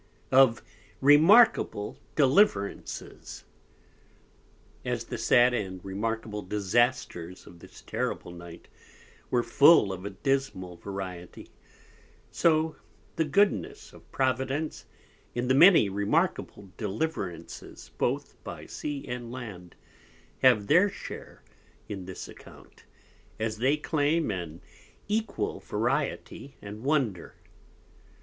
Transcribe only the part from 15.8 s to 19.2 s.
remarkable Deliverances both by Sea